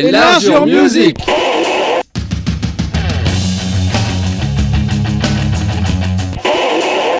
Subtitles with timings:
[0.00, 1.18] et Large Music.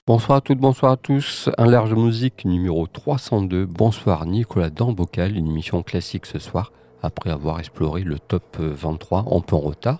[0.06, 1.50] Bonsoir à toutes, bonsoir à tous.
[1.58, 3.66] Un large musique numéro 302.
[3.66, 9.40] Bonsoir Nicolas Dambocal, une émission classique ce soir après avoir exploré le top 23 en
[9.42, 9.98] peu en retard,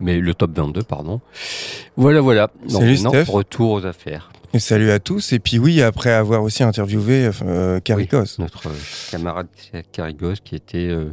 [0.00, 1.20] mais le top 22 pardon.
[1.96, 2.50] Voilà voilà.
[2.68, 3.24] Donc Salut, Steph.
[3.28, 4.30] retour aux affaires.
[4.52, 5.32] Et salut à tous.
[5.32, 8.38] Et puis oui, après avoir aussi interviewé euh, Caricos.
[8.38, 8.68] Notre
[9.10, 9.46] camarade
[9.92, 11.12] Carigos qui était euh,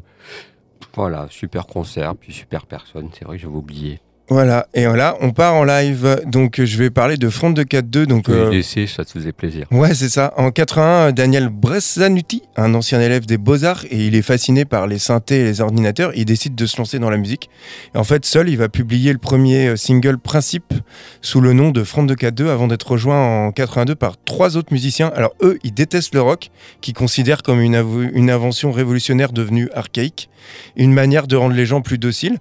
[0.95, 3.99] voilà, super concert, puis super personne, c'est vrai que j'avais oublié.
[4.29, 4.67] Voilà.
[4.73, 6.21] Et voilà, on part en live.
[6.25, 8.05] Donc je vais parler de Front de 4-2.
[8.05, 9.67] Donc Je euh, laissé, ça te faisait plaisir.
[9.71, 10.33] Ouais, c'est ça.
[10.37, 14.97] En 81, Daniel Bressanuti, un ancien élève des Beaux-Arts, et il est fasciné par les
[14.97, 17.49] synthés et les ordinateurs, il décide de se lancer dans la musique.
[17.93, 20.73] Et en fait, seul, il va publier le premier euh, single Principe
[21.21, 24.71] sous le nom de Front de 4-2 avant d'être rejoint en 82 par trois autres
[24.71, 25.11] musiciens.
[25.15, 26.49] Alors eux, ils détestent le rock,
[26.81, 30.29] qu'ils considèrent comme une invention révolutionnaire devenue archaïque,
[30.77, 32.37] une manière de rendre les gens plus dociles.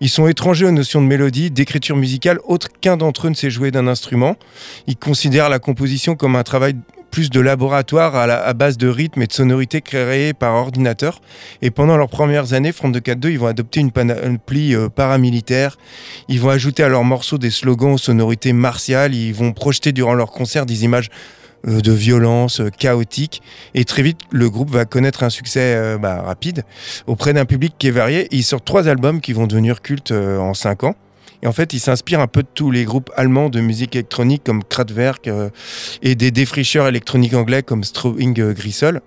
[0.00, 3.50] Ils sont étrangers aux notions de mélodie, d'écriture musicale, autre qu'un d'entre eux ne sait
[3.50, 4.36] jouer d'un instrument.
[4.86, 6.76] Ils considèrent la composition comme un travail
[7.10, 11.20] plus de laboratoire à, base de rythmes et de sonorités créées par ordinateur.
[11.60, 15.76] Et pendant leurs premières années, Front de 4-2, ils vont adopter une panoplie euh, paramilitaire.
[16.28, 19.14] Ils vont ajouter à leurs morceaux des slogans aux sonorités martiales.
[19.14, 21.10] Ils vont projeter durant leurs concerts des images
[21.64, 23.42] de violence euh, chaotique.
[23.74, 26.64] Et très vite, le groupe va connaître un succès euh, bah, rapide
[27.06, 28.28] auprès d'un public qui est varié.
[28.30, 30.94] Ils sortent trois albums qui vont devenir cultes euh, en cinq ans.
[31.42, 34.42] Et en fait, il s'inspire un peu de tous les groupes allemands de musique électronique
[34.44, 35.48] comme Kraftwerk euh,
[36.02, 39.00] et des défricheurs électroniques anglais comme Strobing euh.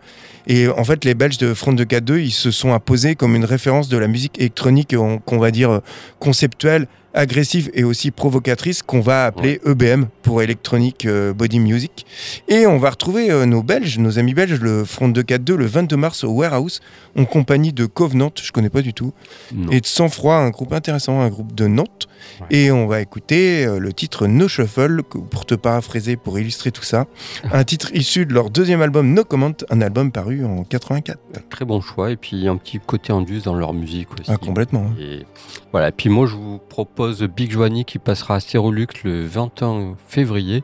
[0.47, 3.45] Et en fait, les Belges de Front de 4-2, ils se sont imposés comme une
[3.45, 5.79] référence de la musique électronique euh, qu'on va dire euh,
[6.19, 12.05] conceptuelle, agressive et aussi provocatrice qu'on va appeler EBM pour Electronic euh, Body Music.
[12.47, 15.65] Et on va retrouver euh, nos Belges, nos amis belges, le Front de 4-2 le
[15.65, 16.81] 22 mars au Warehouse
[17.17, 19.13] en compagnie de Covenant, je connais pas du tout,
[19.53, 19.71] Non.
[19.71, 22.07] et de Sang Froid, un groupe intéressant, un groupe de Nantes.
[22.41, 22.47] Ouais.
[22.57, 26.83] Et on va écouter euh, le titre No Shuffle, pour te paraphraser, pour illustrer tout
[26.83, 27.05] ça.
[27.51, 31.19] un titre issu de leur deuxième album No Comment, un album paru en 84.
[31.49, 34.23] Très bon choix, et puis un petit côté indus dans leur musique aussi.
[34.31, 34.85] Ah, complètement.
[34.89, 34.95] hein.
[34.99, 35.25] Et
[35.71, 39.95] voilà, et puis moi je vous propose Big Joanie qui passera à Stérolux le 21
[40.07, 40.63] février.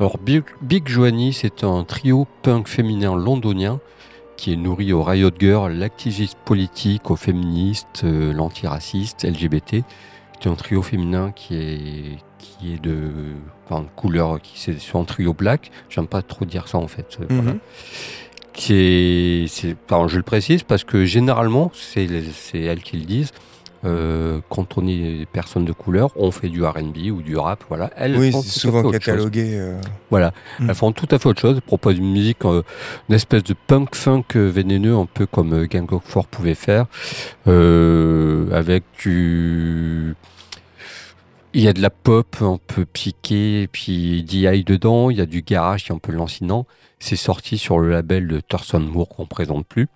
[0.00, 3.80] Alors Big, Big Joanie c'est un trio punk féminin londonien
[4.36, 9.84] qui est nourri au riot girl, l'activiste politique, aux féministes, euh, l'antiraciste, LGBT.
[10.40, 13.10] C'est un trio féminin qui est qui est de,
[13.64, 15.70] enfin, de couleur, qui c'est un trio black.
[15.88, 17.18] J'aime pas trop dire ça en fait.
[17.30, 17.54] voilà
[18.54, 22.06] qui est, c'est, pardon, je le précise parce que généralement, c'est
[22.54, 23.32] elles qui le disent.
[23.84, 27.64] Euh, quand on est des personnes de couleur, on fait du R&B ou du rap,
[27.68, 27.90] voilà.
[27.96, 29.50] Elles Oui, c'est souvent catalogué.
[29.54, 29.78] euh,
[30.10, 30.68] Voilà, Mm.
[30.70, 31.56] elles font tout à fait autre chose.
[31.56, 32.62] Elles proposent une musique, euh,
[33.08, 36.86] une espèce de punk funk vénéneux, un peu comme Gang of Four pouvait faire,
[37.46, 40.14] avec du.
[41.56, 45.10] Il y a de la pop un peu piquée, et puis DI dedans.
[45.10, 46.66] Il y a du garage qui est un peu lancinant.
[46.98, 49.88] C'est sorti sur le label de Thurston Moore qu'on présente plus.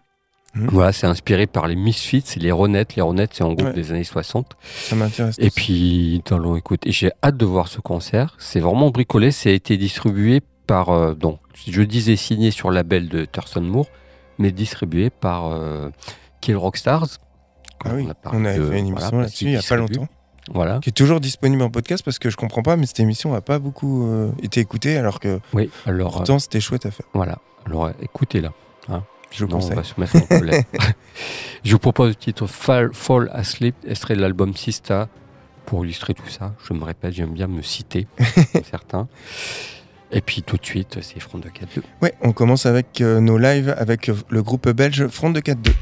[0.54, 0.68] Mhm.
[0.72, 2.96] Voilà, c'est inspiré par les Misfits et les Ronettes.
[2.96, 3.72] Les Ronettes, c'est un groupe Ouais.
[3.74, 4.56] des années 60.
[4.62, 5.36] ça m'intéresse.
[5.38, 8.34] Et puis, dans l'eau, écoute, et j'ai hâte de voir ce concert.
[8.38, 9.30] C'est vraiment bricolé.
[9.30, 13.60] Ça a été distribué par, euh, donc, je disais signé sur le label de Thurston
[13.62, 13.86] Moore,
[14.38, 15.90] mais distribué par euh,
[16.40, 17.06] Kill Rockstars.
[17.06, 17.18] ça.
[17.84, 19.76] Ah oui, a parlé on avait de- fait une émission là-dessus il y a pas
[19.76, 20.08] longtemps.
[20.52, 20.78] Voilà.
[20.82, 23.40] Qui est toujours disponible en podcast parce que je comprends pas, mais cette émission a
[23.42, 27.06] pas beaucoup euh, été écoutée alors que Oui, alors, pourtant c'était chouette à faire.
[27.14, 27.38] voilà.
[27.66, 28.52] Alors, écoutez-la.
[29.30, 30.64] Je Non, on va se mettre en colère.
[31.64, 35.08] je vous propose le titre Fall, Fall Asleep, extrait de l'album Sista.
[35.66, 38.06] Pour illustrer tout ça, je me répète, j'aime bien me citer,
[38.52, 39.06] comme certains.
[40.10, 43.36] Et puis tout de suite, c'est Front de 4 Ouais, on commence avec euh, nos
[43.36, 45.72] lives avec le groupe belge Front de 4-2.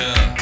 [0.00, 0.39] Yeah.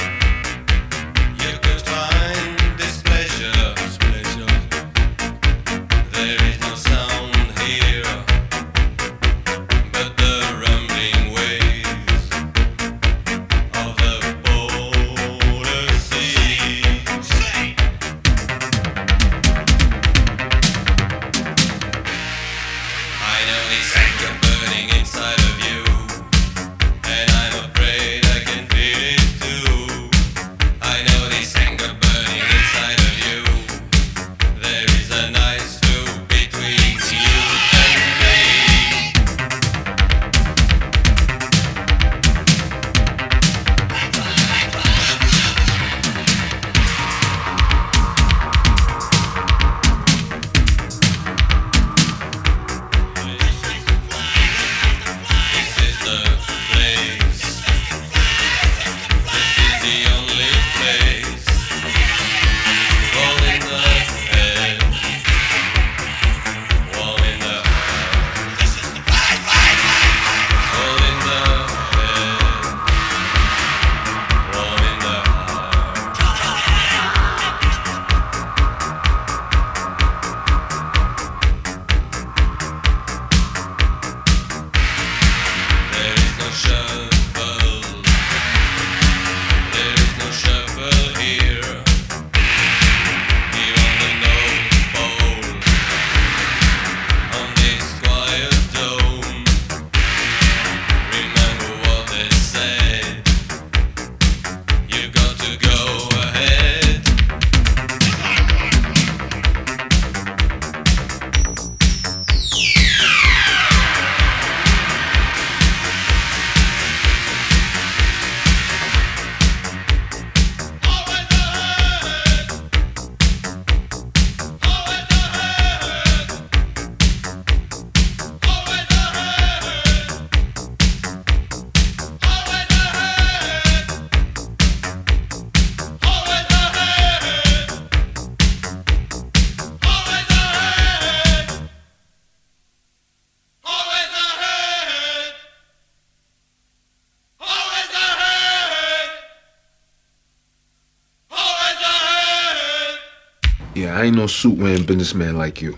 [154.09, 155.77] ain't no suit wearing businessman like you.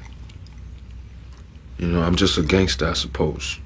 [1.79, 3.59] You know, I'm just a gangster, I suppose.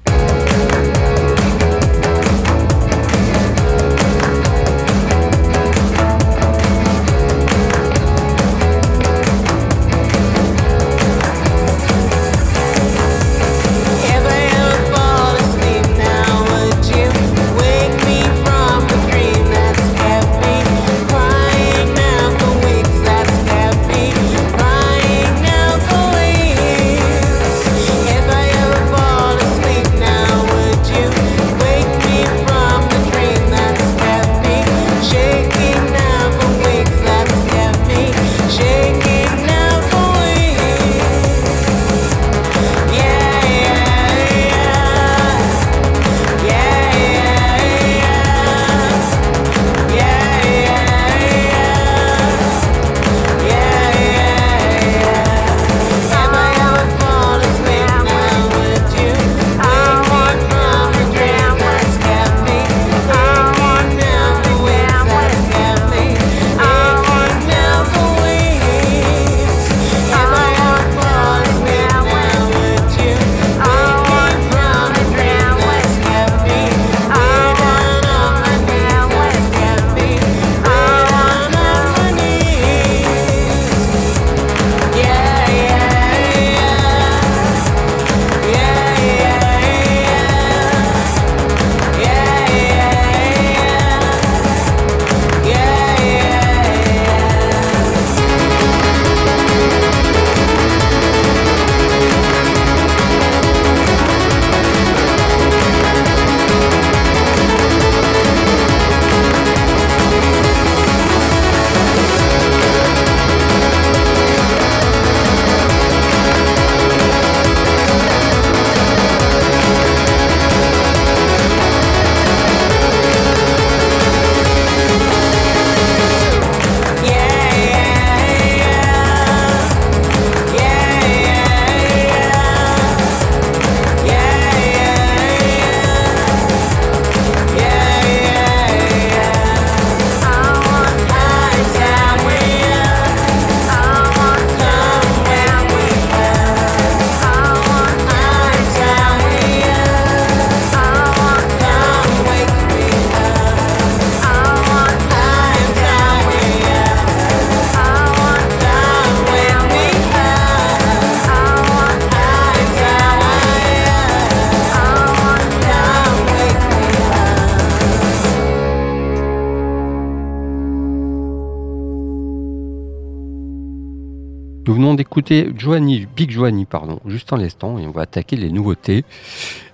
[175.57, 179.03] Joanie, Big Joanie, pardon, juste en l'instant, et on va attaquer les nouveautés.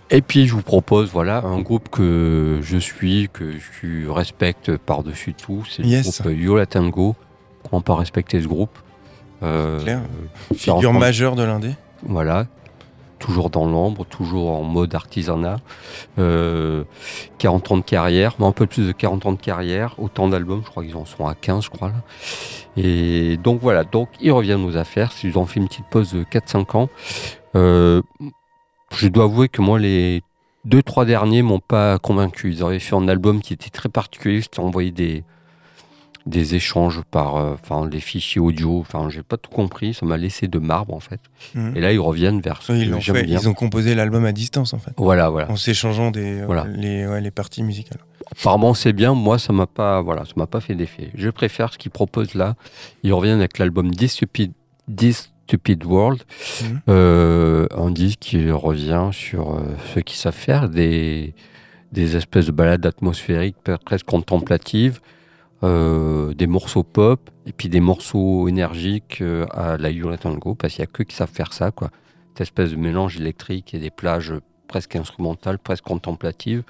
[0.10, 5.34] Et puis je vous propose, voilà, un groupe que je suis, que je respecte par-dessus
[5.34, 6.20] tout, c'est Yes.
[6.26, 7.16] le groupe Yola Tango.
[7.70, 8.78] Comment pas respecter ce groupe?
[9.44, 9.80] Euh,
[10.56, 11.72] Figure majeure de l'indé.
[12.04, 12.48] Voilà,
[13.22, 15.60] toujours dans l'ombre, toujours en mode artisanat.
[16.20, 16.84] Euh,
[17.38, 20.62] 40 ans de carrière, mais un peu plus de 40 ans de carrière, autant d'albums,
[20.66, 21.90] je crois qu'ils en sont à 15, je crois.
[21.90, 22.04] Là.
[22.76, 26.24] Et donc voilà, donc ils reviennent aux affaires, ils ont fait une petite pause de
[26.24, 26.90] 4-5 ans.
[27.56, 28.02] Euh,
[28.94, 30.24] je dois avouer que moi, les
[30.66, 32.52] deux, trois derniers m'ont pas convaincu.
[32.52, 35.24] Ils avaient fait un album qui était très particulier, c'était envoyé des
[36.26, 40.18] des échanges par euh, enfin les fichiers audio enfin j'ai pas tout compris ça m'a
[40.18, 41.20] laissé de marbre en fait
[41.56, 41.76] Mhm.
[41.76, 43.24] et là, ils reviennent vers ce Oui, que ils, j'aime fait.
[43.24, 43.40] bien.
[43.40, 44.92] ils ont composé l'album à distance en fait.
[44.98, 45.50] Voilà, voilà.
[45.52, 46.66] En s'échangeant des, euh, Voilà.
[46.68, 47.98] les, ouais, les parties musicales.
[48.32, 49.14] Apparemment, c'est bien.
[49.16, 51.10] Moi, ça m'a pas, voilà, ça m'a pas fait d'effet.
[51.16, 52.56] Je préfère ce qu'ils proposent là.
[53.04, 54.54] Ils reviennent avec l'album This Stupid,
[54.96, 56.22] This Stupid World,
[56.62, 56.82] Mhm.
[56.90, 59.64] euh, un disque qui revient sur euh,
[59.94, 61.34] ceux qui savent faire des
[61.92, 65.02] des espèces de balades atmosphériques presque contemplatives,
[65.64, 70.74] euh, des morceaux pop et puis des morceaux énergiques euh, à la Yola Tango parce
[70.74, 71.92] qu'il y a que qui savent faire ça, quoi.
[72.30, 74.34] Cette espèce de mélange électrique et des plages
[74.68, 76.64] presque instrumentales, presque contemplatives,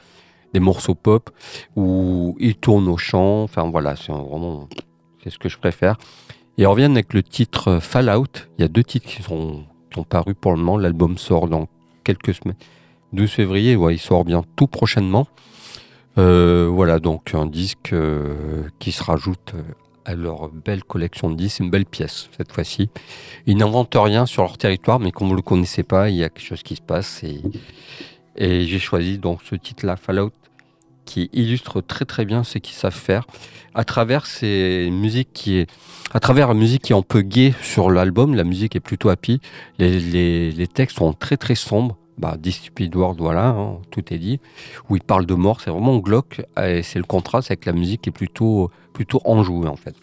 [0.54, 1.30] des morceaux pop
[1.76, 3.44] où ils tournent au chant.
[3.44, 4.68] Enfin voilà, c'est vraiment
[5.24, 5.98] c'est ce que je préfère.
[6.58, 8.48] Et ils reviennent avec le titre Fallout.
[8.58, 10.78] Il y a deux titres qui sont, qui parus pour le moment.
[10.78, 11.68] L'album sort dans
[12.04, 12.58] quelques semaines.
[13.14, 15.28] 12 février, ouais, il sort bien tout prochainement.
[16.18, 19.62] Euh, voilà, donc un disque euh, qui se rajoute euh,
[20.06, 21.60] à leur belle collection de disques.
[21.60, 22.90] Une belle pièce cette fois-ci.
[23.46, 26.24] Ils n'inventent rien sur leur territoire, mais comme vous ne le connaissez pas, il y
[26.24, 27.24] a quelque chose qui se passe.
[27.24, 27.42] Et,
[28.66, 30.32] j'ai choisi donc ce titre-là, Fallout,
[31.06, 33.26] qui illustre très très bien ce qu'ils savent faire
[33.74, 35.70] à travers ces musiques qui est
[36.14, 39.10] à travers la musique qui est un peu gay sur l'album la musique est plutôt
[39.10, 39.40] happy
[39.80, 44.40] les textes sont très très sombres bah, This Stupid World, voilà, hein, tout est dit,
[44.90, 48.02] où il parle de mort, c'est vraiment glauque, et c'est le contraste avec la musique
[48.02, 49.96] qui est plutôt, plutôt enjouée en fait.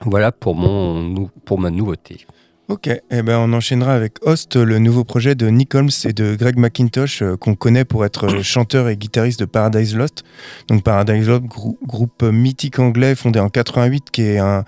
[0.00, 2.26] Voilà pour, mon, pour ma nouveauté.
[2.68, 6.34] Ok, eh ben on enchaînera avec Host, le nouveau projet de Nick Holmes et de
[6.34, 10.24] Greg McIntosh, euh, qu'on connaît pour être euh, chanteur et guitariste de Paradise Lost.
[10.66, 14.64] Donc Paradise Lost, grou- groupe mythique anglais fondé en 88, qui est un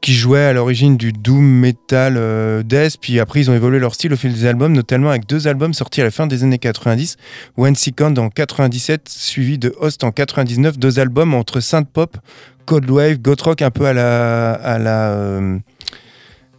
[0.00, 3.94] qui jouait à l'origine du doom metal euh, death, puis après ils ont évolué leur
[3.94, 6.58] style au fil des albums, notamment avec deux albums sortis à la fin des années
[6.58, 7.16] 90,
[7.58, 12.16] One Second en 97, suivi de Host en 99, deux albums entre synth pop,
[12.64, 14.52] cold wave, goth rock un peu à la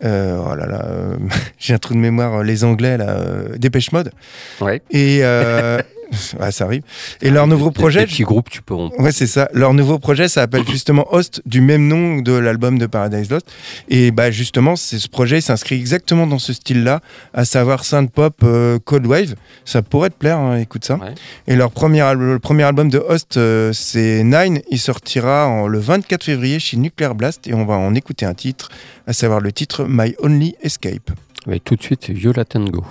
[0.03, 1.17] euh, oh là là, euh,
[1.59, 4.11] j'ai un trou de mémoire, euh, les Anglais, là, euh, Dépêche Mode.
[4.61, 4.81] Ouais.
[4.91, 5.19] Et
[6.51, 6.83] ça arrive.
[7.21, 8.73] Et leur nouveau Les- projet, Les petits groupes, tu peux.
[8.73, 9.49] on- ouais, c'est ça.
[9.53, 13.47] Leur nouveau projet, ça s'appelle justement Host, du même nom de l'album de Paradise Lost.
[13.89, 17.01] Et bah justement, ce projet il s'inscrit exactement dans ce style-là,
[17.33, 19.35] à savoir synth pop, euh, cold wave.
[19.65, 20.95] Ça pourrait te plaire, hein, écoute ça.
[20.95, 21.13] Ouais.
[21.47, 24.61] Et leur premier, le premier album de Host, euh, c'est Nine.
[24.69, 28.33] Il sortira en- le 24 février chez Nuclear Blast et on va en écouter un
[28.33, 28.69] titre,
[29.07, 31.11] à savoir le titre My Only Escape.
[31.47, 32.83] Mais tout de suite, Viola Tango.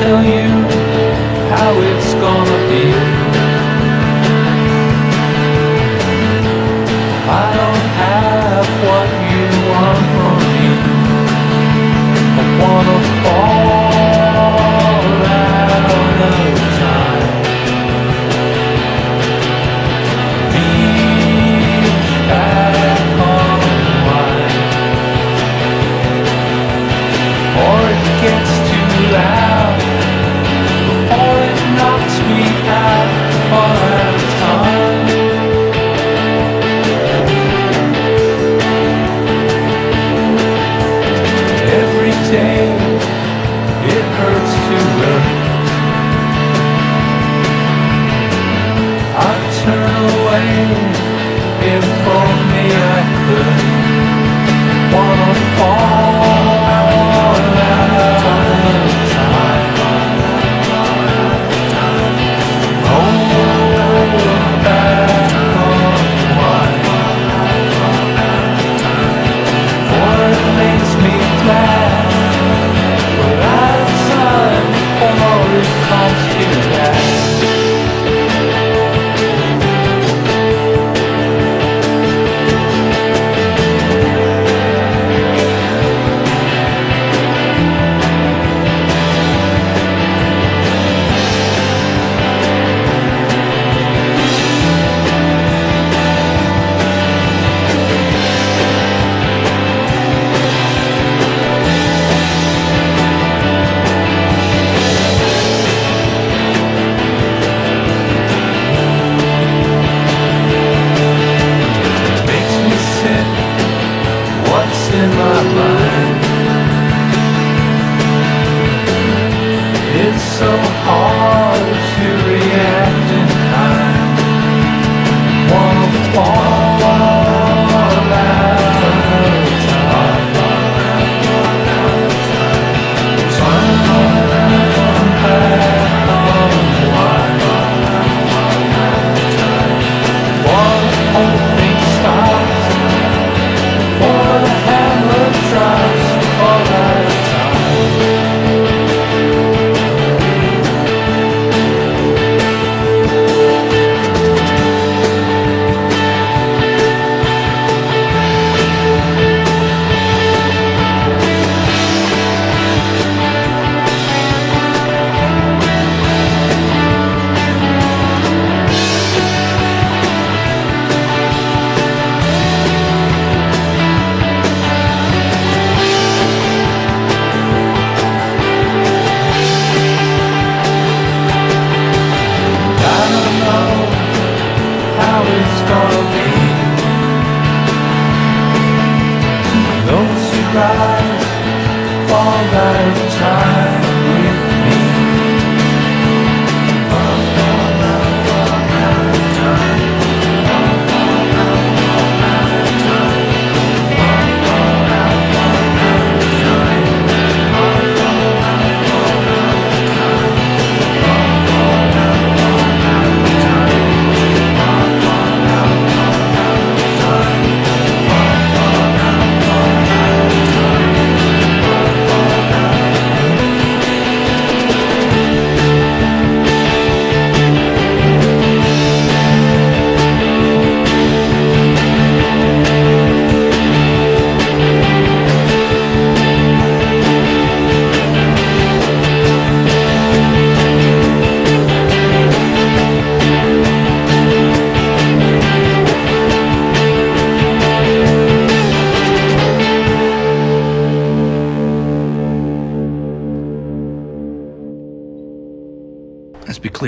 [0.00, 0.48] Tell you
[1.52, 2.84] how it's gonna be.
[7.28, 10.68] I don't have what you want from me.
[12.40, 13.79] I wanna fall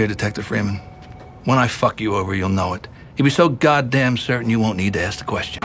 [0.03, 0.81] clear, Detective Freeman.
[1.45, 2.88] When I fuck you over, you'll know it.
[3.17, 5.62] You'll be so goddamn certain you won't need to ask the question.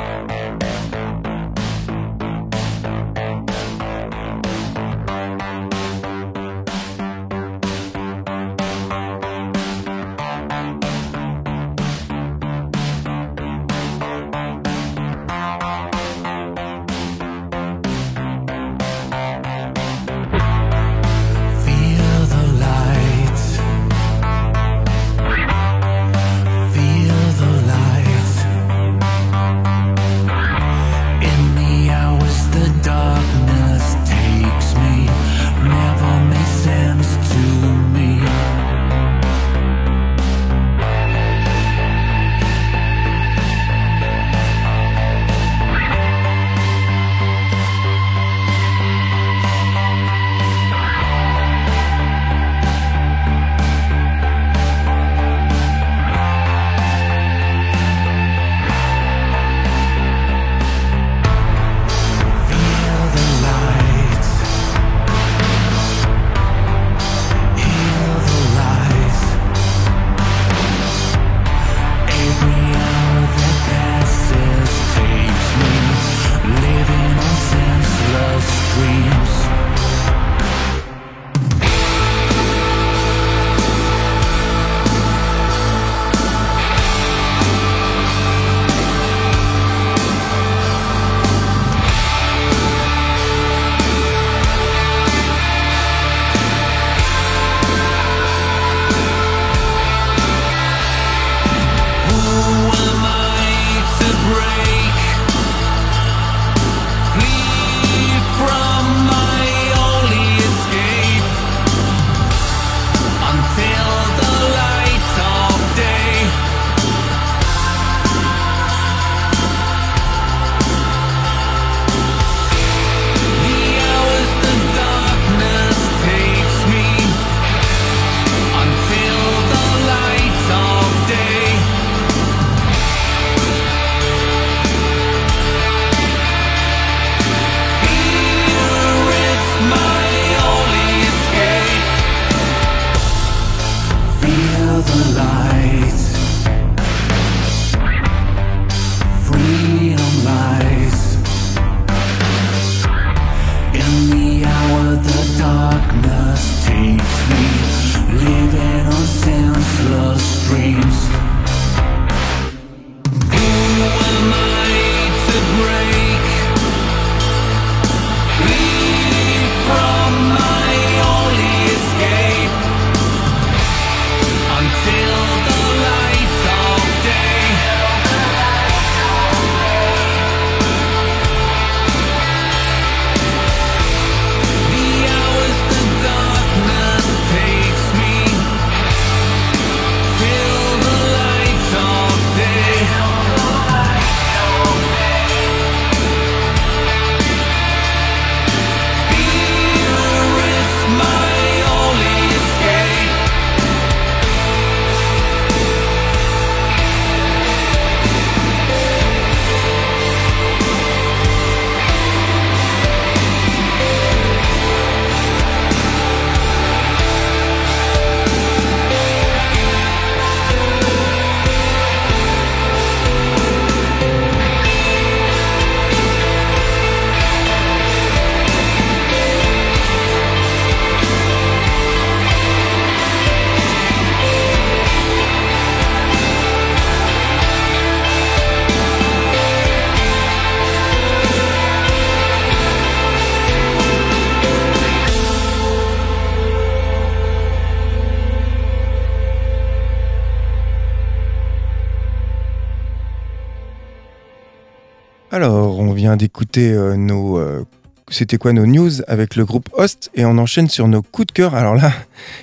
[256.17, 257.37] D'écouter euh, nos.
[257.37, 257.63] euh,
[258.09, 261.31] c'était quoi nos news avec le groupe Host et on enchaîne sur nos coups de
[261.33, 261.55] cœur.
[261.55, 261.91] Alors là,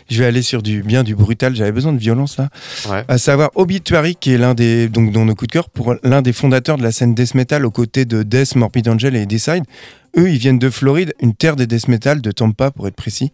[0.09, 1.55] je vais aller sur du bien du brutal.
[1.55, 2.49] J'avais besoin de violence là.
[2.91, 3.05] Ouais.
[3.09, 6.33] À savoir Obituary qui est l'un des donc nos coups de cœur pour l'un des
[6.33, 9.65] fondateurs de la scène death metal aux côtés de Death, Morbid Angel et Decide.
[10.17, 13.33] Eux, ils viennent de Floride, une terre des death metal, de Tampa pour être précis.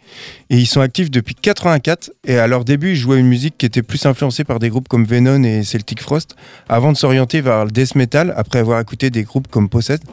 [0.49, 2.11] Et ils sont actifs depuis 84.
[2.27, 4.89] Et à leur début, ils jouaient une musique qui était plus influencée par des groupes
[4.89, 6.37] comme Venom et Celtic Frost,
[6.69, 10.05] avant de s'orienter vers le death metal après avoir écouté des groupes comme Possessed.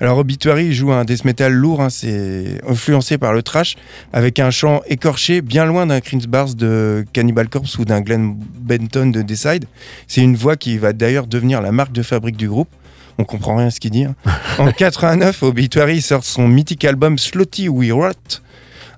[0.00, 3.76] Alors Obituary joue un death metal lourd, hein, c'est influencé par le trash,
[4.12, 8.34] avec un chant écorché bien loin d'un Chris Bars de Cannibal Corpse ou d'un Glenn
[8.58, 9.66] Benton de Decide.
[10.06, 12.68] C'est une voix qui va d'ailleurs devenir la marque de fabrique du groupe.
[13.18, 14.04] On comprend rien à ce qu'il dit.
[14.04, 14.14] hein.
[14.58, 18.40] En 89, Obituary sort son mythique album Slotty We Rot,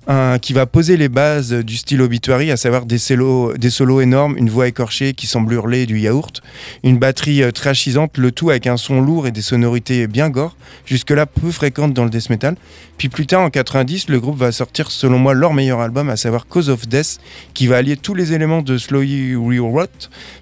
[0.07, 4.01] un- qui va poser les bases du style Obituary, à savoir des solos, des solos
[4.01, 6.41] énormes, une voix écorchée qui semble hurler du yaourt,
[6.83, 10.55] une batterie euh, trashisante, le tout avec un son lourd et des sonorités bien gore,
[10.85, 12.55] jusque-là peu fréquentes dans le death metal.
[12.97, 16.17] Puis plus tard, en 90, le groupe va sortir, selon moi, leur meilleur album, à
[16.17, 17.19] savoir Cause of Death,
[17.53, 19.85] qui va allier tous les éléments de Slowy Rot,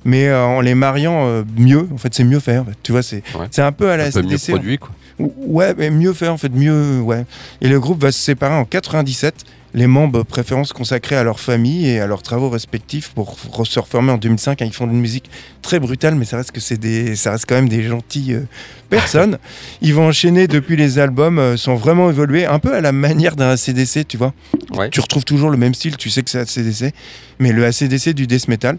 [0.06, 1.88] mais euh, en les mariant euh, mieux.
[1.94, 2.60] En fait, c'est mieux fait.
[2.84, 3.60] Tu vois, c'est Ouais.
[3.64, 4.90] un peu à la Un peu mieux produit, quoi.
[5.20, 7.26] Ouais, mais mieux fait en fait, mieux, ouais.
[7.62, 9.34] Et le groupe va se séparer en 97.
[9.74, 13.80] Les membres préférant se consacrer à leur famille et à leurs travaux respectifs pour se
[13.80, 14.62] reformer en 2005.
[14.62, 14.66] hein.
[14.66, 15.30] Ils font de une musique
[15.62, 18.42] très brutale, mais ça reste que c'est des, ça reste quand même des gentilles euh,
[18.90, 19.38] personnes.
[19.82, 23.36] Ils vont enchaîner depuis les albums, euh, sont vraiment évolués, un peu à la manière
[23.36, 24.34] d'un ACDC, tu vois.
[24.72, 24.90] Ouais.
[24.90, 26.94] Tu retrouves toujours le même style, tu sais que c'est ACDC,
[27.40, 28.78] mais le ACDC du death metal.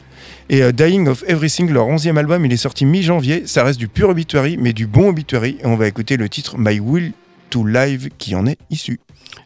[0.49, 3.43] Et euh, Dying of Everything, leur 11e album, il est sorti mi-janvier.
[3.47, 5.59] Ça reste du pur obituary, mais du bon obituary.
[5.63, 7.13] Et on va écouter le titre My Will
[7.51, 8.99] to Live qui en est issu.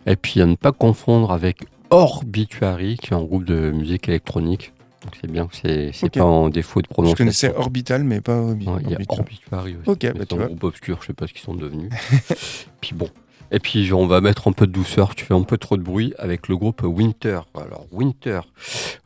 [0.07, 1.59] Et puis à ne pas confondre avec
[1.90, 4.73] Orbituary, qui est un groupe de musique électronique.
[5.03, 6.12] Donc c'est bien que c'est c'est Ok.
[6.18, 7.25] pas en défaut de Je prononciation.
[7.25, 8.99] connaissais Orbital, mais pas Orbi- Ouais, il y a.
[9.09, 9.90] Orbituary aussi.
[9.90, 10.47] Ok, Mais bah, un vois.
[10.47, 11.90] groupe obscur, je sais pas ce qu'ils sont devenus.
[12.81, 13.09] puis bon.
[13.54, 15.82] Et puis on va mettre un peu de douceur, tu fais un peu trop de
[15.82, 17.40] bruit avec le groupe Winter.
[17.54, 18.40] Alors Winter,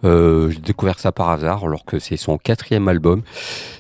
[0.05, 3.23] euh, j'ai découvert ça par hasard alors que c'est son quatrième album.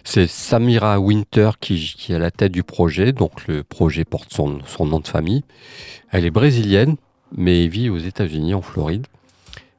[0.02, 4.58] C'est Samira Winter qui, est à la tête du projet, donc le projet porte son,
[4.80, 5.44] nom de famille.
[6.10, 6.96] Elle est brésilienne,
[7.36, 9.06] mais vit aux États-Unis, en Floride.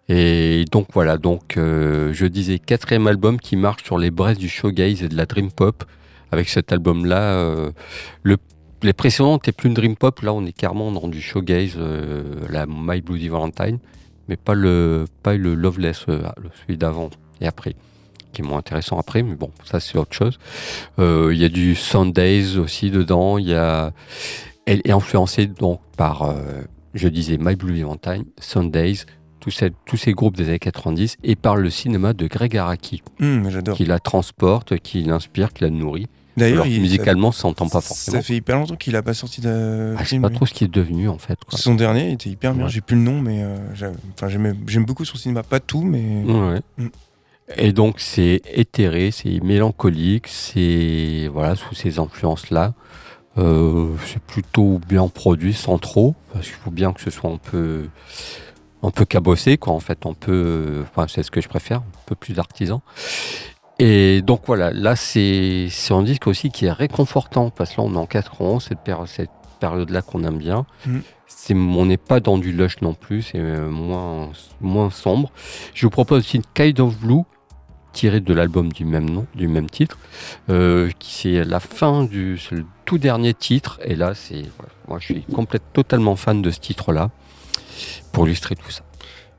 [0.08, 4.47] Et donc voilà, donc euh, je disais quatrième album qui marche sur les braises du
[4.47, 5.84] showgaze et de la dream pop.
[6.32, 7.71] Avec cet album-là, euh,
[8.84, 10.22] les précédents étaient plus une dream pop.
[10.22, 13.80] Là, on est carrément dans du showgaze, euh, la My Bloody Valentine,
[14.28, 17.10] mais pas le pas le Loveless, euh, le- celui d'avant
[17.42, 17.76] et après,
[18.34, 19.24] qui est moins intéressant après.
[19.24, 20.38] Mais bon, ça c'est autre chose.
[21.00, 23.38] Euh, Il y a du Sundays aussi dedans.
[23.38, 23.92] Il y a,
[24.66, 26.36] elle est influencée donc par, euh,
[26.94, 29.06] je disais My Bloody Valentine, Sundays,
[29.40, 33.02] tous ces, tous ces groupes des années 90 et par le cinéma de Greg Araki
[33.20, 33.78] J'adore.
[33.78, 36.08] qui la transporte, qui l'inspire, qui la nourrit.
[36.38, 38.17] D'ailleurs, musicalement, ça s'entend pas forcément.
[38.17, 40.54] ça fait hyper longtemps qu'il a pas sorti de Ah, je sais pas trop ce
[40.54, 41.38] qui est devenu en fait.
[41.43, 41.58] Quoi.
[41.58, 42.65] Son dernier était hyper bien.
[42.65, 42.69] Ouais.
[42.69, 43.58] J'ai plus le nom, mais euh,
[44.67, 45.43] j'aime beaucoup son cinéma.
[45.43, 46.23] Pas tout, mais.
[46.23, 46.62] Ouais.
[46.78, 46.88] Mm.
[47.58, 52.73] Et donc c'est éthéré, c'est mélancolique, c'est voilà sous ces influences là.
[53.38, 57.88] c'est plutôt bien produit sans trop parce qu'il faut bien que ce soit un peu
[58.84, 62.06] un peu cabossé quoi en fait un peu enfin c'est ce que je préfère un
[62.06, 62.82] peu plus artisan
[63.80, 67.88] et donc voilà là c'est c'est un disque aussi qui est réconfortant parce que là
[67.88, 71.02] on est en 91 cette, cette période là qu'on aime bien Mhm.
[71.28, 74.30] c'est on n'est pas dans du lush non plus c'est euh, moins
[74.62, 75.32] moins sombre
[75.74, 77.22] je vous propose aussi une Kind of Blue
[77.94, 79.98] tiré de l'album du même nom, du même titre,
[80.52, 83.80] euh, qui c'est la fin du le tout dernier titre.
[83.84, 87.10] Et là, c'est voilà, moi, je suis complètement totalement fan de ce titre-là
[88.12, 88.84] pour illustrer tout ça.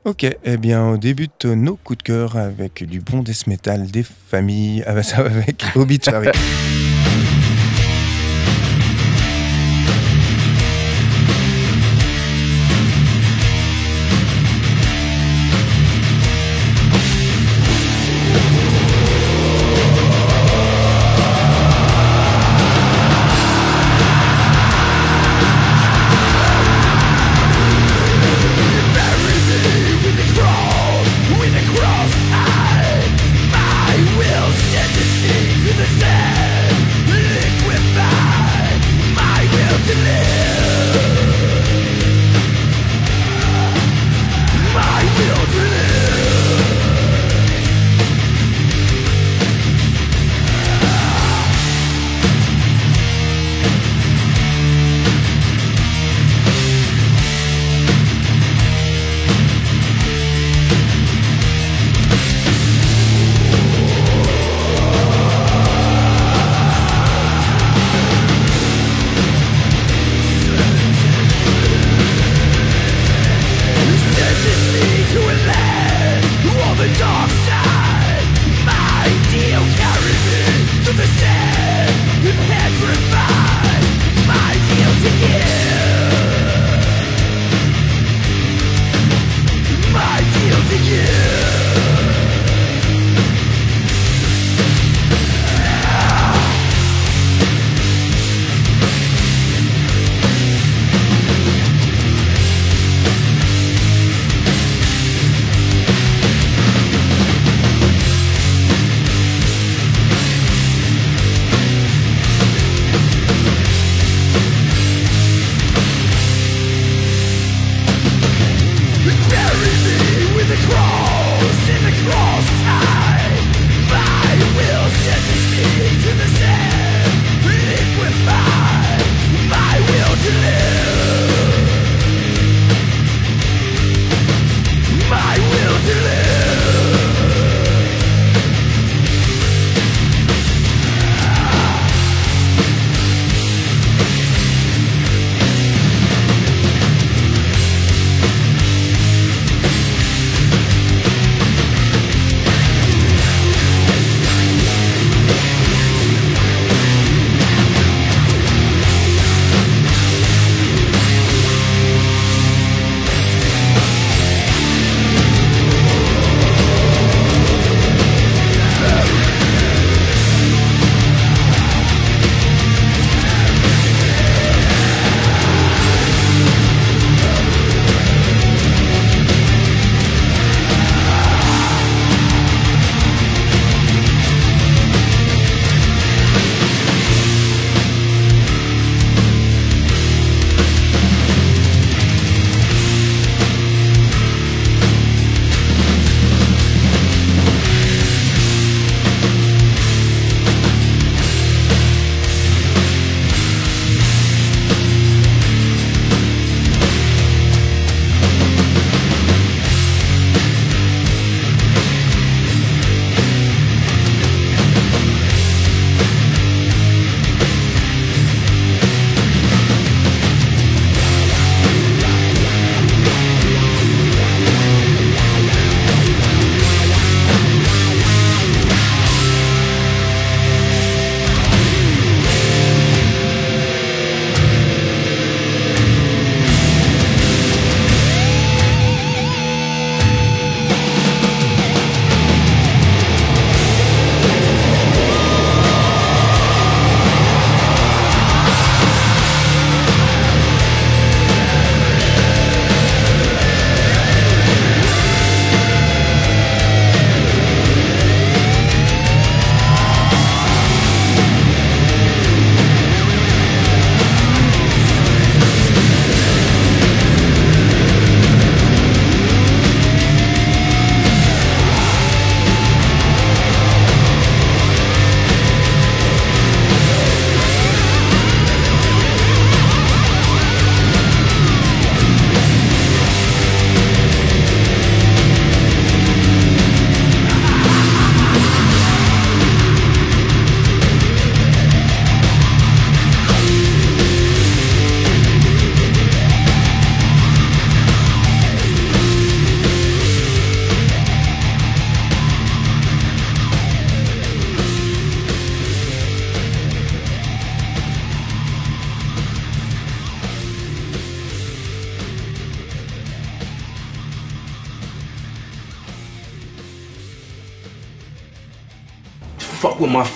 [0.09, 4.03] Ok, eh bien, on débute nos coups de cœur avec du bon death metal, des
[4.03, 6.29] familles, ah bah ça va avec Obituary.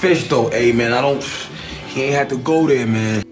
[0.03, 0.91] fish though, hey man.
[0.91, 1.23] I don't.
[1.87, 3.22] He ain't had to go there, man.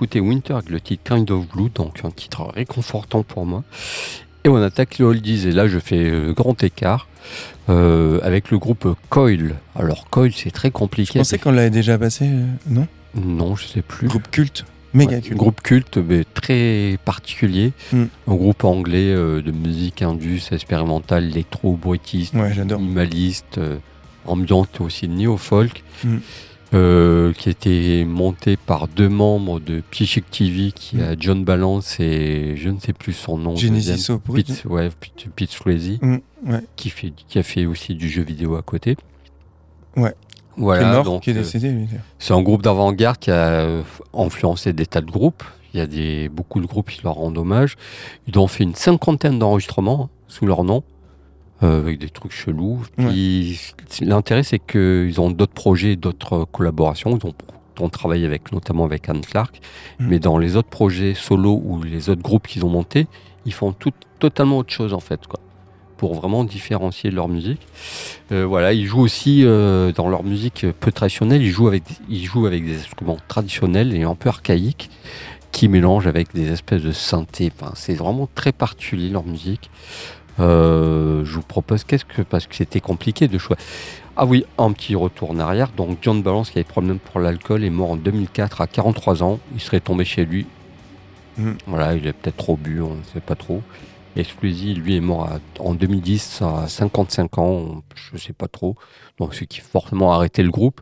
[0.00, 3.64] Winter avec le titre Kind of Blue, donc un titre réconfortant pour moi.
[4.44, 7.08] Et on attaque les oldies, et là je fais euh, grand écart
[7.68, 9.56] euh, avec le groupe Coil.
[9.74, 11.18] Alors Coil, c'est très Je compliqué.
[11.18, 12.86] pensais qu'on l'avait déjà passé, euh, non?
[13.14, 14.06] Non, je sais plus.
[14.08, 14.64] Groupe culte.
[14.94, 15.36] Méga Ouais, culte.
[15.38, 17.72] Groupe culte, mais très particulier.
[17.92, 18.04] Mm.
[18.28, 23.60] Un groupe anglais euh, de musique indus, expérimentale, électro, bruitiste, Ouais, minimaliste,
[24.24, 26.18] ambiante aussi néo-folk, Mm.
[26.74, 31.00] Euh, qui a été monté par deux membres de Psychic TV, qui Mm.
[31.00, 33.56] a John Balance et je ne sais plus son nom.
[33.56, 34.10] Genesis.
[34.10, 34.44] Opry.
[34.44, 36.16] Pete, ouais, Pete, Pete Swayze, Mm,
[36.46, 36.60] ouais.
[36.76, 38.96] qui, fait, qui a fait aussi du jeu vidéo à côté.
[39.96, 40.14] Ouais.
[40.56, 41.74] Voilà, qui est mort, donc, qui est euh, décédé,
[42.18, 45.44] c'est un groupe d'avant-garde qui a euh, influencé des tas de groupes.
[45.72, 47.76] Il y a des, beaucoup de groupes qui leur rendent hommage.
[48.26, 50.82] Ils ont fait une cinquantaine d'enregistrements sous leur nom,
[51.62, 52.82] euh, avec des trucs chelous.
[52.96, 53.58] Puis,
[54.00, 57.16] L'intérêt, c'est qu'ils ont d'autres projets, d'autres collaborations.
[57.16, 57.34] Ils ont,
[57.80, 59.60] ont travaillé avec, notamment avec Anne Clark.
[59.98, 60.08] Mm.
[60.08, 63.06] Mais dans les autres projets solo ou les autres groupes qu'ils ont montés,
[63.46, 65.26] ils font tout, totalement autre chose, en fait.
[65.26, 65.40] Quoi
[65.98, 67.60] pour vraiment différencier leur musique.
[68.32, 72.24] Euh, voilà, ils jouent aussi euh, dans leur musique peu traditionnelle, ils jouent, avec, ils
[72.24, 74.90] jouent avec des instruments traditionnels et un peu archaïques
[75.52, 77.50] qui mélangent avec des espèces de synthé.
[77.54, 79.70] Enfin, c'est vraiment très particulier leur musique.
[80.40, 83.64] Euh, je vous propose qu'est-ce que parce que c'était compliqué de choisir.
[84.16, 85.70] Ah oui, un petit retour en arrière.
[85.76, 89.38] Donc John Balance qui avait problème pour l'alcool est mort en 2004 à 43 ans.
[89.54, 90.46] Il serait tombé chez lui.
[91.36, 91.52] Mm.
[91.66, 93.62] Voilà, il a peut-être trop bu, on ne sait pas trop.
[94.16, 98.48] Et Squeezie, lui, est mort à- en 2010 à 55 ans, je ne sais pas
[98.48, 98.74] trop.
[99.18, 100.80] Donc, ce qui a forcément arrêté le groupe,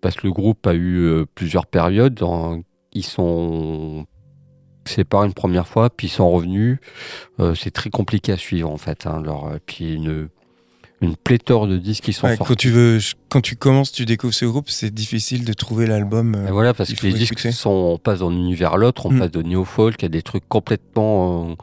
[0.00, 2.18] parce que le groupe a eu euh, plusieurs périodes.
[2.94, 4.06] Ils sont
[4.88, 6.78] séparés une première fois, puis ils sont revenus.
[7.40, 9.06] Euh, c'est très compliqué à suivre, en fait.
[9.06, 10.28] hein, leur, puis une,
[11.00, 12.48] une pléthore de disques qui sont Ouais, sortis.
[12.48, 16.34] quand, tu veux, quand tu commences, tu découvres ce groupe, c'est difficile de trouver l'album.
[16.34, 19.18] euh, voilà, parce que les disques sont, on passe d'un univers à l'autre, on Mm.
[19.20, 21.54] passe de néo-folk à des trucs complètement euh,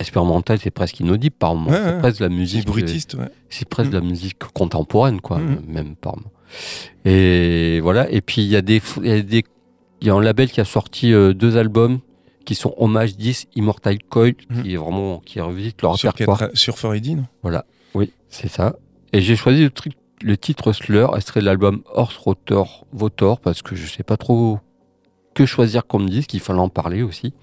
[0.00, 1.70] expérimental, c'est presque inaudible par moment.
[1.70, 1.98] Ouais, c'est ouais.
[2.00, 2.66] presque de la musique.
[2.66, 3.28] brutiste, ouais.
[3.48, 3.92] C'est presque Mm.
[3.94, 5.62] de la musique contemporaine, quoi, Mm.
[5.68, 6.32] même par moment.
[7.04, 8.10] Et voilà.
[8.10, 9.44] Et puis il y a des, il y a des,
[10.00, 12.00] il y a un label qui a sorti euh, deux albums
[12.46, 16.38] qui sont hommage 10 Immortal Coil, qui est vraiment qui revisite leur Sur, répertoire.
[16.38, 17.26] quatre- sur 4AD, non
[17.94, 18.76] Oui, c'est ça.
[19.12, 19.92] Et j'ai choisi le, truc-
[20.22, 24.58] le titre Slur, extrait de l'album Horse Rotor Votor, parce que je sais pas trop
[25.34, 27.34] que choisir comme disque, il fallait en parler aussi.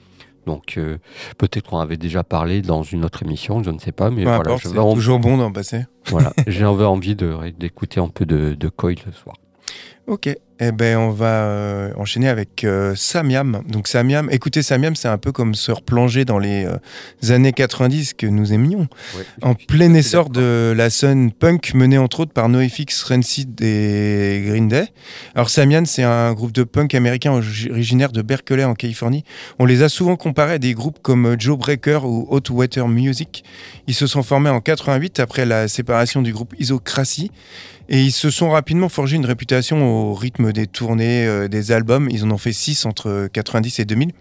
[0.46, 0.98] Donc euh,
[1.38, 4.30] peut-être qu'on avait déjà parlé dans une autre émission, je ne sais pas, mais Peu
[4.36, 5.86] voilà, c'est envie, toujours bon d'en passer.
[6.08, 9.36] voilà, j'avais envie de- d'écouter un peu de, de Coil ce soir.
[10.06, 13.62] Ok, eh ben on va euh, enchaîner avec euh, Samiam.
[13.70, 18.14] Donc Samiam, écoutez Samiam, c'est un peu comme se replonger dans les euh, années 90
[18.16, 18.90] que nous aimions.
[19.42, 24.68] En plein essor de la scène punk menée entre autres par NoFX, Rancid et Green
[24.68, 24.90] Day.
[25.36, 29.24] Alors Samian, c'est un groupe de punk américain origi- originaire de Berkeley en Californie.
[29.58, 33.46] On les a souvent comparés à des groupes comme Joe Breaker ou Hot Water Music.
[33.88, 37.32] Ils se sont formés en 88 après la séparation du groupe Isocratie.
[37.90, 42.08] Et ils se sont rapidement forgé une réputation au rythme des tournées, euh, des albums.
[42.10, 44.12] Ils en ont fait 6 entre 90 et 2000.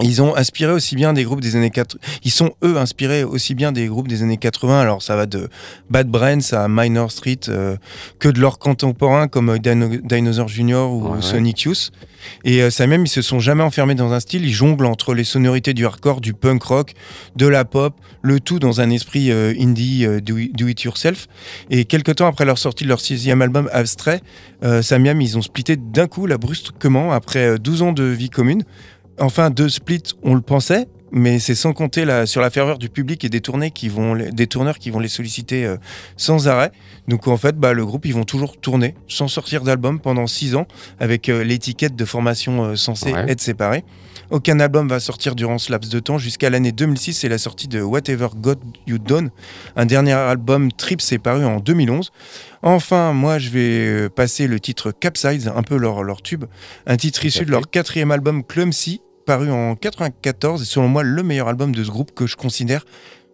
[0.00, 2.00] Ils ont inspiré aussi bien des groupes des années 80.
[2.24, 4.80] Ils sont eux inspirés aussi bien des groupes des années 80.
[4.80, 5.48] Alors ça va de
[5.90, 7.76] Bad Brains à Minor Street euh,
[8.18, 10.88] que de leurs contemporains comme euh, Dino- Dinosaur Jr.
[10.90, 11.20] ou Ouais.
[11.20, 11.90] Sonic Youth.
[12.44, 14.46] Et euh, ça même, ils se sont jamais enfermés dans un style.
[14.46, 16.92] Ils jonglent entre les sonorités du hardcore, du punk rock,
[17.36, 21.26] de la pop, le tout dans un esprit euh, indie euh, do, do it yourself.
[21.70, 24.20] Et quelques temps après leur sortie de leur sixième album Abstrait,
[24.64, 28.30] euh, Samiam, ils ont splitté d'un coup, là, brusquement, après euh, 12 ans de vie
[28.30, 28.62] commune.
[29.22, 32.88] Enfin, deux splits, on le pensait, mais c'est sans compter la, sur la ferveur du
[32.88, 35.76] public et des, tournées qui vont, les- des tourneurs qui vont les solliciter euh,
[36.16, 36.72] sans arrêt.
[37.06, 40.56] Donc en fait, bah, le groupe, ils vont toujours tourner sans sortir d'album pendant six
[40.56, 40.66] ans,
[40.98, 43.26] avec euh, l'étiquette de formation euh, censée Ouais.
[43.30, 43.84] être séparée.
[44.30, 47.68] Aucun album va sortir durant ce laps de temps jusqu'à l'année 2006 et la sortie
[47.68, 49.30] de Whatever God You Done.
[49.76, 52.10] Un dernier album Trips est paru en 2011.
[52.62, 56.46] Enfin, moi, je vais passer le titre Capsize, un peu leur, leur tube.
[56.86, 61.22] Un titre issu de leur quatrième album Clumsy, paru en 94 et selon moi le
[61.22, 62.84] meilleur album de ce groupe que je considère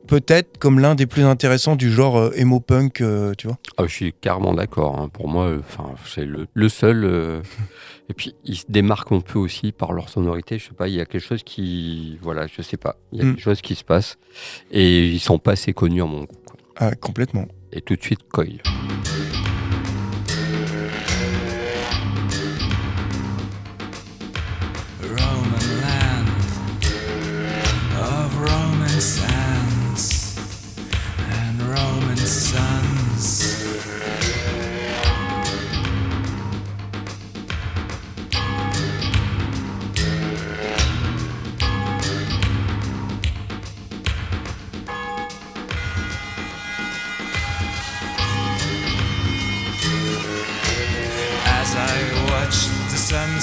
[0.07, 3.59] peut-être comme l'un des plus intéressants du genre euh, emo punk, euh, tu vois.
[3.76, 4.99] Ah, je suis carrément d'accord.
[4.99, 5.11] hein.
[5.11, 7.43] Pour moi, euh, enfin, c'est le, le seul.
[8.09, 10.59] et puis, ils se démarquent un peu aussi par leur sonorité.
[10.59, 13.20] Je sais pas, il y a quelque chose qui, voilà, je sais pas, il y
[13.20, 13.34] a Mm.
[13.34, 14.16] quelque chose qui se passe
[14.70, 16.36] et ils sont pas assez connus en mon goût.
[16.76, 17.45] Ah, complètement.
[17.72, 18.62] Et tout de suite, Coil.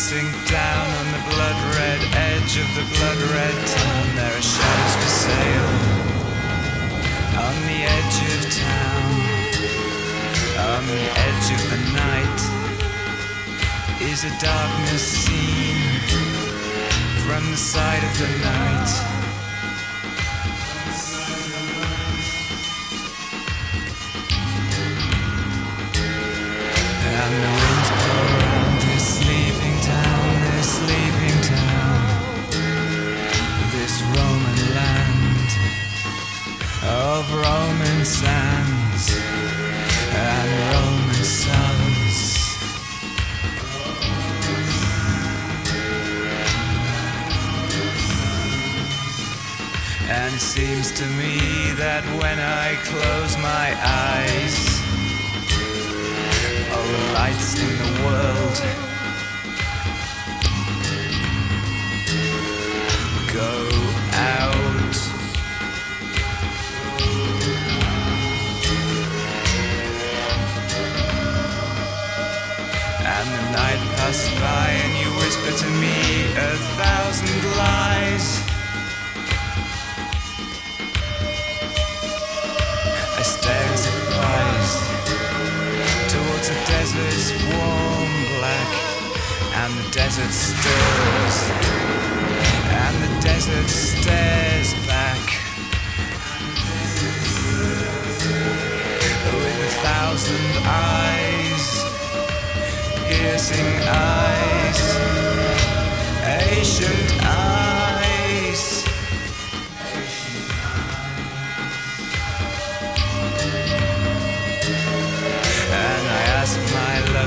[0.06, 4.06] Sink down on the blood red edge of the blood red town.
[4.16, 5.72] There are shadows for sale
[7.48, 9.12] on the edge of town,
[10.72, 12.40] on the edge of the night.
[14.12, 15.78] Is a darkness seen
[17.26, 18.92] from the side of the night?
[27.18, 27.65] And the
[38.06, 39.18] sands
[40.14, 42.18] and Roman suns.
[50.08, 54.56] And it seems to me that when I close my eyes,
[56.72, 58.85] all the lights in the world
[74.24, 75.98] and you whisper to me
[76.32, 78.28] a thousand lies.
[83.20, 84.84] I stare surprised
[86.12, 88.72] towards the desert's warm black,
[89.62, 91.38] and the desert stirs,
[92.72, 95.24] and the desert stares back
[99.44, 101.55] with a thousand eyes,
[103.26, 105.00] piercing eyes,
[106.52, 107.75] ancient eyes.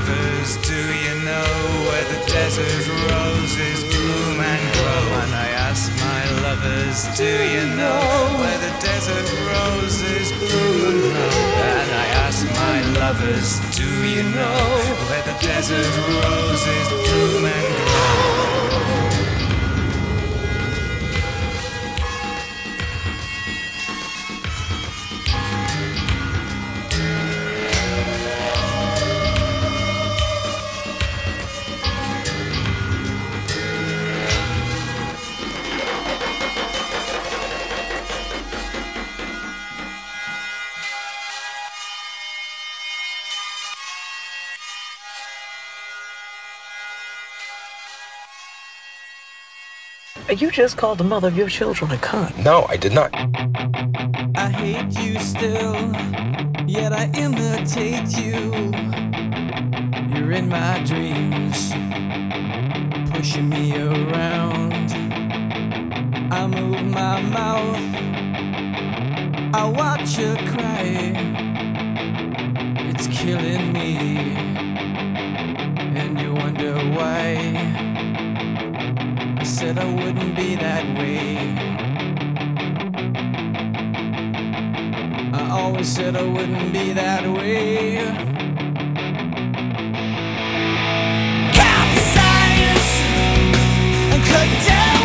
[0.09, 1.45] My lovers, do you know
[1.87, 5.05] where the desert roses bloom and grow?
[5.21, 8.01] And I ask my lovers, do you know
[8.39, 11.39] where the desert roses bloom and grow?
[11.73, 14.61] And I ask my lovers, do you know
[15.09, 18.38] where the desert roses bloom and grow?
[50.39, 52.45] You just called the mother of your children a cunt.
[52.45, 53.13] No, I did not.
[54.37, 55.75] I hate you still,
[56.65, 58.53] yet I imitate you.
[60.15, 61.73] You're in my dreams,
[63.11, 64.93] pushing me around.
[66.31, 67.75] I move my mouth,
[69.53, 71.11] I watch you cry.
[72.87, 73.97] It's killing me,
[75.99, 77.88] and you wonder why.
[79.49, 81.37] Said I wouldn't be that way.
[85.33, 87.97] I always said I wouldn't be that way.
[94.29, 94.98] Cut down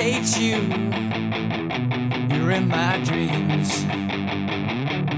[0.00, 0.56] imitate you.
[2.30, 3.84] You're in my dreams,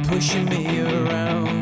[0.09, 1.60] pushing me around.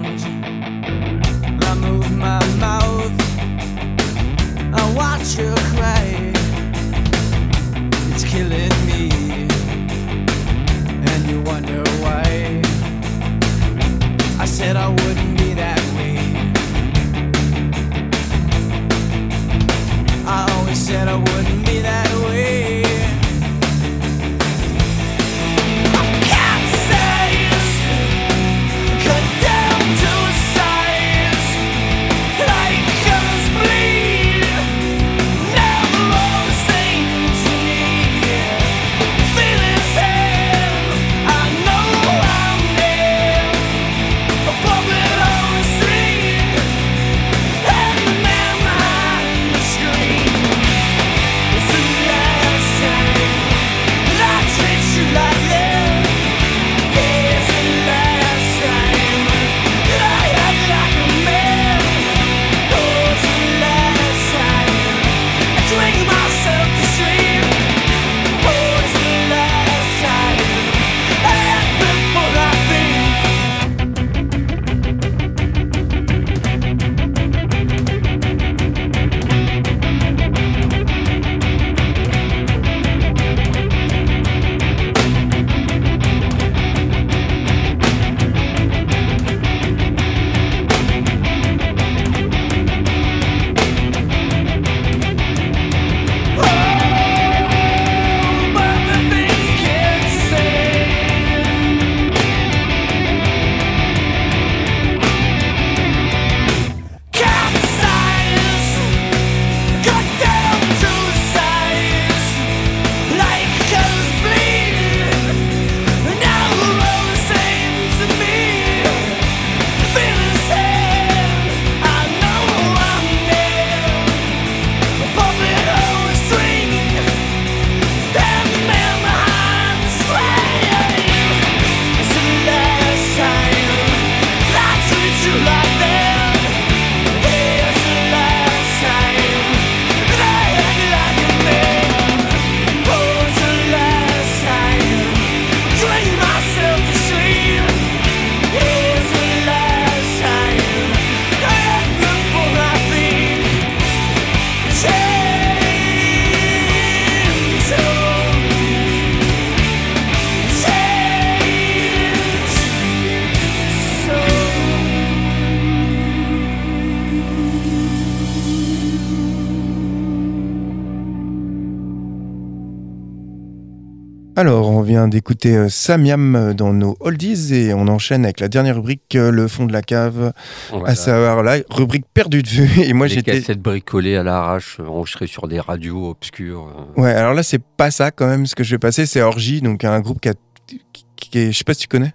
[174.98, 179.30] Vient d'écouter euh, Samiam dans nos oldies et on enchaîne avec la dernière rubrique, euh,
[179.30, 180.32] le fond de la cave,
[180.70, 180.88] Voilà.
[180.88, 182.82] à savoir la rubrique perdue de vue.
[182.82, 183.38] Et moi, j'étais.
[183.40, 186.66] cassettes bricolées à l'arrache, euh, enregistrées sur des radios obscures.
[186.96, 189.60] Ouais, alors là, c'est pas ça quand même ce que je vais passer, c'est Orgy,
[189.60, 190.34] donc un groupe qui a.
[190.66, 190.80] qui-
[191.16, 192.12] qui est- je sais pas si tu connais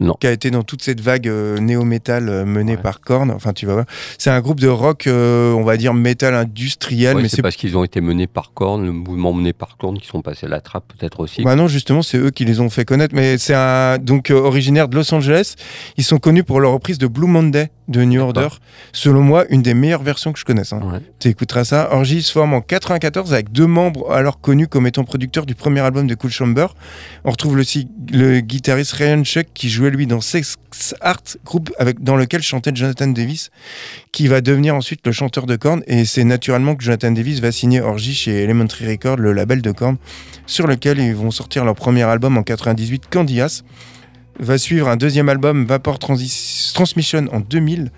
[0.00, 0.16] Non.
[0.18, 2.78] Qui a été dans toute cette vague euh, néo-metal euh, menée Ouais.
[2.82, 3.30] par Korn.
[3.30, 3.84] Enfin, tu vas voir.
[4.18, 7.56] C'est un groupe de rock, euh, on va dire, métal industriel, Ouais, mais c'est parce
[7.56, 10.48] qu'ils ont été menés par Korn, le mouvement mené par Korn, qui sont passés à
[10.48, 11.42] la trappe peut-être aussi.
[11.42, 13.14] Bah non, justement, c'est eux qui les ont fait connaître.
[13.14, 15.54] Mais c'est un donc originaire de Los Angeles.
[15.96, 18.48] Ils sont connus pour leur reprise de Blue Monday de New Order.
[18.92, 20.72] Selon moi, une des meilleures versions que je connaisse.
[20.72, 20.80] hein.
[20.84, 21.00] Ouais.
[21.18, 21.92] Tu écouteras ça.
[21.92, 25.80] Orgy se forme en 94 avec deux membres alors connus comme étant producteurs du premier
[25.80, 26.66] album de Cool Chamber.
[27.24, 30.56] On retrouve le, si- le guitariste Ryan Chuck qui jouait lui dans Sex
[31.00, 33.50] Art, groupe avec, dans lequel chantait Jonathan Davis,
[34.12, 35.82] qui va devenir ensuite le chanteur de Korn.
[35.86, 39.72] Et c'est naturellement que Jonathan Davis va signer Orgy chez Elementary Records, le label de
[39.72, 39.96] Korn,
[40.46, 43.62] sur lequel ils vont sortir leur premier album en 98, Candias.
[44.38, 47.90] Va suivre un deuxième album, Vapor Transmission, en 2000.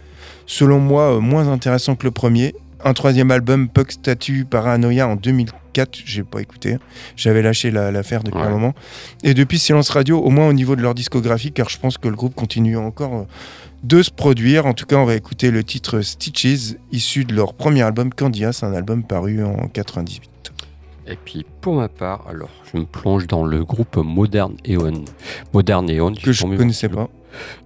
[0.47, 2.55] Selon moi, euh, moins intéressant que le premier.
[2.85, 6.01] Un troisième album, Puck Statue Paranoia, en 2004.
[6.05, 6.79] J'ai pas écouté.
[7.17, 8.47] J'avais lâché la- l'affaire depuis Ouais.
[8.47, 8.75] un moment.
[9.23, 12.09] Et depuis Silence Radio, au moins au niveau de leur discographie, car je pense que
[12.09, 13.25] le groupe continue encore euh,
[13.85, 14.67] de se produire.
[14.67, 18.61] En tout cas, on va écouter le titre Stitches, issu de leur premier album Candias,
[18.63, 20.29] un album paru en 98.
[21.09, 25.05] Et puis pour ma part, alors je me plonge dans le groupe Modern Eon.
[25.53, 27.09] Modern Eon, Que je tombé connaissais pas.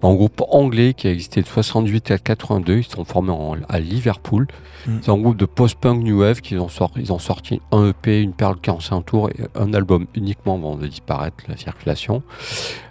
[0.03, 2.79] Un groupe anglais qui a existé de 68 à 82.
[2.79, 4.47] Ils sont formés en- à Liverpool.
[4.87, 4.99] Mm.
[5.03, 8.21] C'est un groupe de post-punk new wave qui ont sorti, ils ont sorti un EP,
[8.21, 12.23] une perle 45 tours et un album uniquement avant de disparaître la circulation.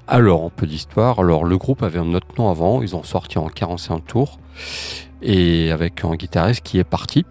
[0.07, 1.19] Alors, un peu d'histoire.
[1.19, 2.81] Alors, le groupe avait un autre nom avant.
[2.81, 4.39] Ils ont sorti en 45 tours
[5.21, 7.25] et avec un guitariste qui est parti.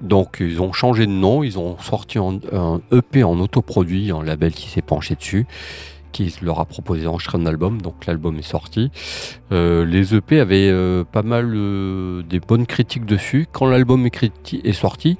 [0.00, 1.42] Donc, ils ont changé de nom.
[1.44, 5.46] Ils ont sorti un, un EP en autoproduit, un label qui s'est penché dessus
[6.12, 8.90] qui leur a proposé d'enregistrer un album, donc l'album est sorti.
[9.50, 13.46] Euh, les EP avaient euh, pas mal euh, des bonnes critiques dessus.
[13.50, 15.18] Quand l'album est, sorti,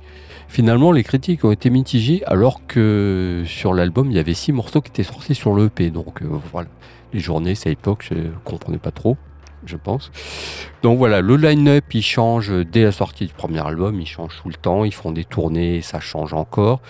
[0.48, 4.80] finalement les critiques ont été mitigées, alors que sur l'album il y avait six morceaux
[4.80, 5.90] qui étaient sortis sur le EP.
[5.90, 6.22] Donc
[6.52, 6.68] voilà,
[7.12, 8.14] les journées, c'est à l'époque, je
[8.44, 9.16] comprenais pas trop,
[9.64, 10.10] je pense.
[10.82, 14.48] Donc voilà, le line-up il change dès la sortie du premier album, il change tout
[14.48, 16.80] le temps, ils font des tournées, ça change encore.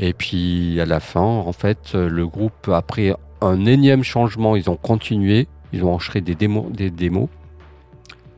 [0.00, 3.14] Et puis à la fin, en fait, le groupe, après
[3.44, 7.28] un énième changement, ils ont continué, ils ont enregistré des démos,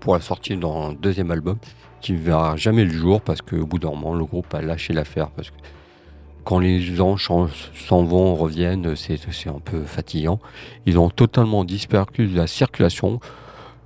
[0.01, 1.59] pour la sortie d'un deuxième album
[2.01, 4.93] qui ne verra jamais le jour parce qu'au bout d'un moment, le groupe a lâché
[4.93, 5.57] l'affaire parce que
[6.45, 10.39] quand les gens s'en vont, reviennent, c'est c'est un peu fatigant.
[10.87, 13.19] Ils ont totalement disparu de la circulation.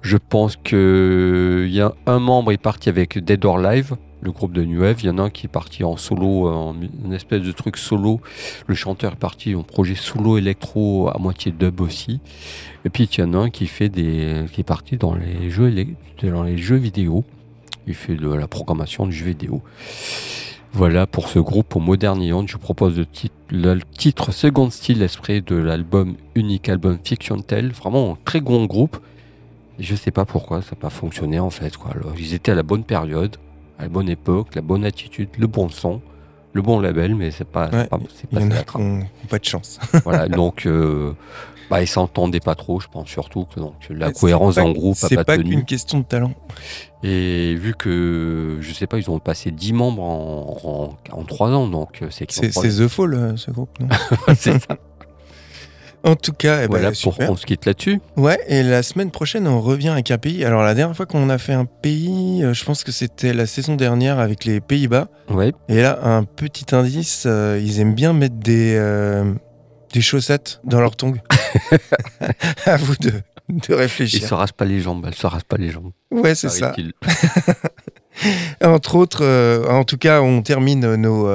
[0.02, 4.52] Je pense qu'il y a un membre est parti avec Dead or Live, le groupe
[4.52, 4.84] de New.
[4.84, 7.76] Il y en a un qui est parti en solo, en une espèce de truc
[7.76, 8.20] solo.
[8.66, 12.20] Le chanteur est parti en projet solo électro à moitié dub aussi.
[12.84, 15.50] Et puis il y en a un qui fait des, qui est parti dans les
[15.50, 15.72] jeux,
[16.22, 17.24] dans les jeux vidéo.
[17.86, 19.62] Il fait de la programmation de jeux vidéo.
[20.72, 22.22] Voilà pour ce groupe au Modern.
[22.46, 22.96] Je vous propose
[23.50, 27.72] le titre, Second Style exprès de l'album unique album Fiction Tell.
[27.72, 28.98] Vraiment un très grand groupe.
[29.80, 31.74] Je sais pas pourquoi ça n'a pas fonctionné en fait.
[32.18, 33.36] Ils étaient à la bonne période,
[33.80, 36.00] à la bonne époque, la bonne attitude, le bon son,
[36.52, 38.64] le bon label, mais c'est pas, c'est Ouais, pas, c'est Il y pas en ça
[39.20, 39.78] qui pas de chance.
[40.04, 41.12] Voilà, donc euh,
[41.70, 44.72] bah, ils s'entendaient pas trop, je pense surtout que donc, la C'est cohérence pas- d'un
[44.72, 45.50] groupe n'a C'est pas, pas tenu.
[45.50, 46.32] qu'une question de talent.
[47.02, 51.50] Et vu que, je sais pas, ils ont passé 10 membres en, en, en 3
[51.50, 53.88] ans, donc euh, c'est C'est pas- c'est The Fall, euh, ce groupe, non?
[54.36, 54.76] C'est ça.
[56.02, 58.00] En tout cas, eh ben, Voilà, pour on se quitte là-dessus.
[58.16, 60.44] Ouais, et la semaine prochaine, on revient avec un pays.
[60.44, 63.46] Alors, la dernière fois qu'on a fait un pays, euh, je pense que c'était la
[63.46, 65.08] saison dernière avec les Pays-Bas.
[65.28, 65.52] Ouais.
[65.68, 69.30] Et là, un petit indice, euh, ils aiment bien mettre des, euh,
[69.92, 71.16] des chaussettes dans leurs tongs.
[72.64, 73.22] à vous de, de
[73.68, 74.26] Ils réfléchir.
[74.26, 75.92] se rasent pas les jambes, elles se rasent pas les jambes.
[76.10, 76.74] Ouais, c'est ça.
[78.64, 81.28] Entre autres, euh, en tout cas, on termine nos,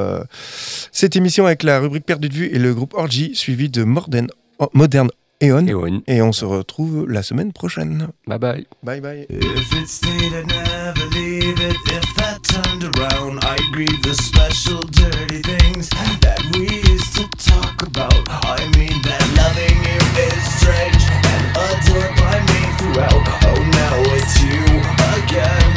[0.92, 4.28] cette émission avec la rubrique perdue de vue et le groupe Orgy, suivi de Modern,
[4.32, 5.10] oh, Modern
[5.42, 5.68] Eon.
[5.68, 6.02] Eon.
[6.08, 8.08] Et on se retrouve la semaine prochaine.
[8.28, 8.66] Bye bye.
[8.84, 9.26] Bye bye.
[9.30, 11.76] If it stayed, I'd never leave it.
[11.88, 15.90] If that turned around, I'd grieve the special dirty things
[16.22, 18.28] that we used to talk about.
[18.30, 23.24] I mean that loving you is strange and adored by me throughout.
[23.44, 24.64] Oh, now it's you
[25.20, 25.72] again.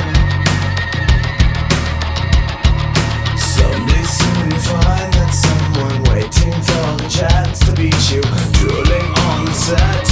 [3.36, 8.20] Someday soon you find that someone waiting for the chance to beat you,
[8.52, 10.07] drooling on the set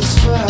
[0.00, 0.47] satisfied, you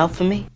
[0.00, 0.49] out for me?